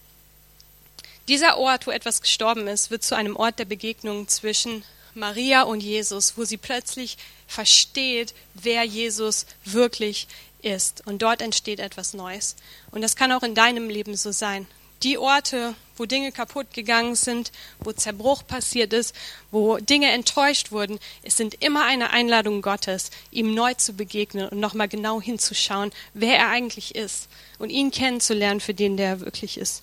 [1.29, 5.83] Dieser Ort, wo etwas gestorben ist, wird zu einem Ort der Begegnung zwischen Maria und
[5.83, 10.29] Jesus, wo sie plötzlich versteht, wer Jesus wirklich
[10.63, 11.07] ist.
[11.07, 12.57] Und dort entsteht etwas Neues.
[12.91, 14.67] Und das kann auch in deinem Leben so sein.
[15.03, 19.15] Die Orte, wo Dinge kaputt gegangen sind, wo Zerbruch passiert ist,
[19.51, 24.59] wo Dinge enttäuscht wurden, es sind immer eine Einladung Gottes, ihm neu zu begegnen und
[24.61, 29.59] nochmal genau hinzuschauen, wer er eigentlich ist und ihn kennenzulernen für den, der er wirklich
[29.59, 29.83] ist.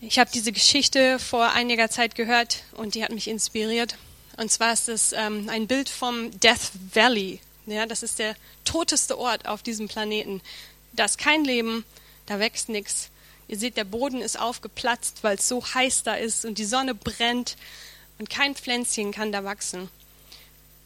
[0.00, 3.96] Ich habe diese Geschichte vor einiger Zeit gehört und die hat mich inspiriert.
[4.36, 7.40] Und zwar ist es ähm, ein Bild vom Death Valley.
[7.66, 10.42] Ja, das ist der toteste Ort auf diesem Planeten.
[10.92, 11.84] Da ist kein Leben,
[12.26, 13.08] da wächst nichts.
[13.48, 16.94] Ihr seht, der Boden ist aufgeplatzt, weil es so heiß da ist und die Sonne
[16.94, 17.56] brennt
[18.18, 19.88] und kein Pflänzchen kann da wachsen.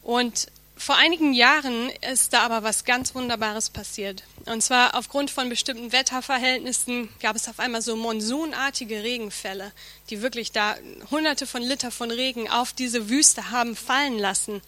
[0.03, 4.23] Und vor einigen Jahren ist da aber was ganz Wunderbares passiert.
[4.47, 9.73] Und zwar aufgrund von bestimmten Wetterverhältnissen gab es auf einmal so monsunartige Regenfälle,
[10.09, 10.77] die wirklich da
[11.11, 14.63] hunderte von Liter von Regen auf diese Wüste haben fallen lassen.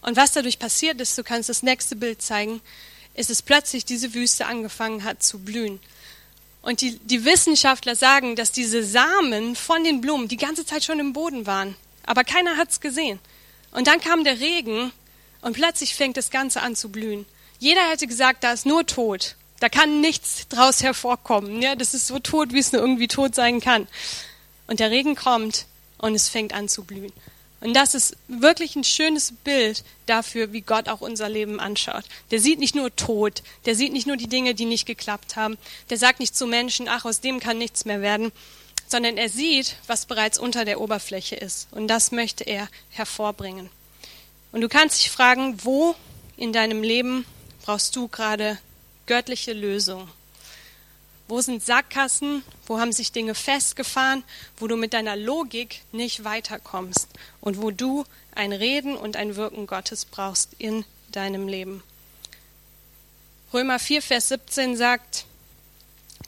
[0.00, 2.60] Und was dadurch passiert ist, du kannst das nächste Bild zeigen,
[3.14, 5.80] ist es plötzlich diese Wüste angefangen hat zu blühen.
[6.62, 10.98] Und die, die Wissenschaftler sagen, dass diese Samen von den Blumen die ganze Zeit schon
[10.98, 11.76] im Boden waren.
[12.04, 13.18] Aber keiner hat es gesehen.
[13.70, 14.92] Und dann kam der Regen
[15.40, 17.26] und plötzlich fängt das Ganze an zu blühen.
[17.58, 19.36] Jeder hätte gesagt, da ist nur Tod.
[19.60, 21.60] Da kann nichts draus hervorkommen.
[21.60, 23.88] Ja, das ist so tot, wie es nur irgendwie tot sein kann.
[24.66, 25.66] Und der Regen kommt
[25.98, 27.12] und es fängt an zu blühen.
[27.60, 32.04] Und das ist wirklich ein schönes Bild dafür, wie Gott auch unser Leben anschaut.
[32.30, 35.58] Der sieht nicht nur Tod, der sieht nicht nur die Dinge, die nicht geklappt haben,
[35.90, 38.30] der sagt nicht zu Menschen, ach, aus dem kann nichts mehr werden,
[38.86, 41.68] sondern er sieht, was bereits unter der Oberfläche ist.
[41.72, 43.70] Und das möchte er hervorbringen.
[44.52, 45.94] Und du kannst dich fragen, wo
[46.36, 47.26] in deinem Leben
[47.62, 48.58] brauchst du gerade
[49.06, 50.08] göttliche Lösung?
[51.28, 52.42] Wo sind Sackgassen?
[52.66, 54.24] Wo haben sich Dinge festgefahren,
[54.56, 57.08] wo du mit deiner Logik nicht weiterkommst
[57.40, 61.82] und wo du ein Reden und ein Wirken Gottes brauchst in deinem Leben?
[63.52, 65.26] Römer 4, Vers 17 sagt,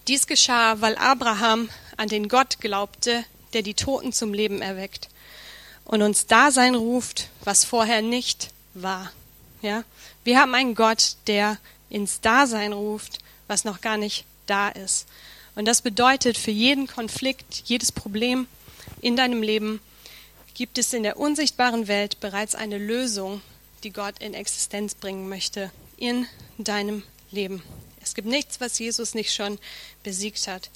[0.07, 5.09] dies geschah, weil Abraham an den Gott glaubte, der die Toten zum Leben erweckt
[5.85, 9.13] und uns Dasein ruft, was vorher nicht war.
[9.63, 9.85] Ja?
[10.25, 11.59] Wir haben einen Gott, der
[11.89, 15.07] ins Dasein ruft, was noch gar nicht da ist.
[15.55, 18.47] Und das bedeutet, für jeden Konflikt, jedes Problem
[19.01, 19.81] in deinem Leben
[20.55, 23.41] gibt es in der unsichtbaren Welt bereits eine Lösung,
[23.83, 26.27] die Gott in Existenz bringen möchte in
[26.59, 27.63] deinem Leben.
[28.03, 29.59] Es gibt nichts, was Jesus nicht schon
[30.03, 30.71] besiegt hat.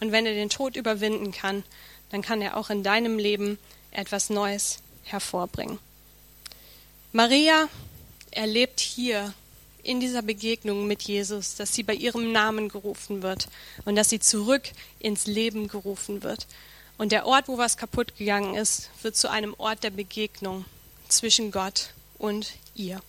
[0.00, 1.64] Und wenn er den Tod überwinden kann,
[2.10, 3.58] dann kann er auch in deinem Leben
[3.90, 5.78] etwas Neues hervorbringen.
[7.12, 7.68] Maria
[8.30, 9.34] erlebt hier
[9.82, 13.48] in dieser Begegnung mit Jesus, dass sie bei ihrem Namen gerufen wird
[13.84, 14.62] und dass sie zurück
[14.98, 16.46] ins Leben gerufen wird.
[16.98, 20.64] Und der Ort, wo was kaputt gegangen ist, wird zu einem Ort der Begegnung
[21.08, 23.00] zwischen Gott und ihr.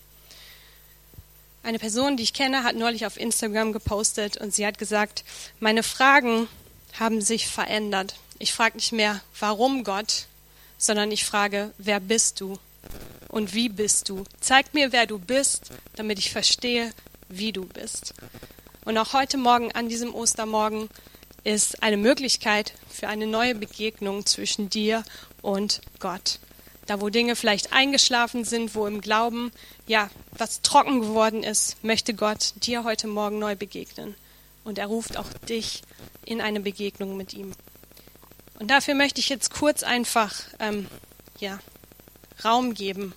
[1.64, 5.24] Eine Person, die ich kenne, hat neulich auf Instagram gepostet und sie hat gesagt,
[5.60, 6.48] meine Fragen
[7.00, 8.16] haben sich verändert.
[8.38, 10.28] Ich frage nicht mehr, warum Gott,
[10.78, 12.58] sondern ich frage, wer bist du
[13.30, 14.24] und wie bist du?
[14.42, 16.92] Zeig mir, wer du bist, damit ich verstehe,
[17.30, 18.14] wie du bist.
[18.86, 20.90] Und auch heute Morgen, an diesem Ostermorgen,
[21.44, 25.04] ist eine Möglichkeit für eine neue Begegnung zwischen dir
[25.42, 26.40] und Gott.
[26.88, 29.52] Da, wo Dinge vielleicht eingeschlafen sind, wo im Glauben,
[29.86, 34.16] ja, was trocken geworden ist, möchte Gott dir heute Morgen neu begegnen.
[34.64, 35.84] Und er ruft auch dich
[36.26, 37.52] in eine Begegnung mit ihm.
[38.60, 40.88] Und dafür möchte ich jetzt kurz einfach ähm,
[41.40, 41.60] ja,
[42.44, 43.14] Raum geben.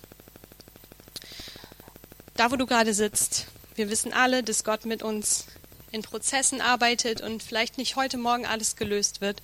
[2.35, 5.45] Da, wo du gerade sitzt, wir wissen alle, dass Gott mit uns
[5.91, 9.41] in Prozessen arbeitet und vielleicht nicht heute Morgen alles gelöst wird,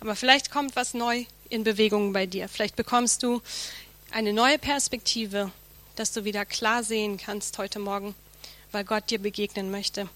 [0.00, 2.48] aber vielleicht kommt was neu in Bewegung bei dir.
[2.48, 3.40] Vielleicht bekommst du
[4.10, 5.52] eine neue Perspektive,
[5.96, 8.14] dass du wieder klar sehen kannst heute Morgen,
[8.72, 10.08] weil Gott dir begegnen möchte.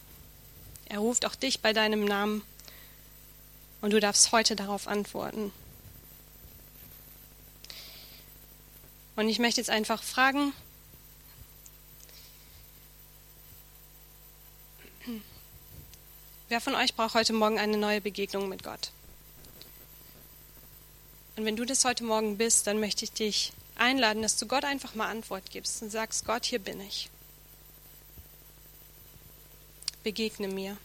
[0.88, 2.42] Er ruft auch dich bei deinem Namen
[3.80, 5.52] und du darfst heute darauf antworten.
[9.16, 10.52] Und ich möchte jetzt einfach fragen,
[16.48, 18.90] wer von euch braucht heute Morgen eine neue Begegnung mit Gott?
[21.36, 24.64] Und wenn du das heute Morgen bist, dann möchte ich dich einladen, dass du Gott
[24.64, 27.10] einfach mal Antwort gibst und sagst, Gott, hier bin ich.
[30.02, 30.76] Begegne mir.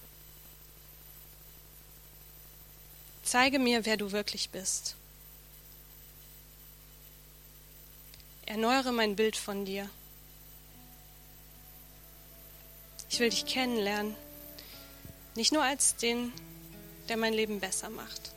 [3.24, 4.96] Zeige mir, wer du wirklich bist.
[8.52, 9.90] Erneuere mein Bild von dir.
[13.10, 14.14] Ich will dich kennenlernen.
[15.36, 16.34] Nicht nur als den,
[17.08, 18.34] der mein Leben besser macht.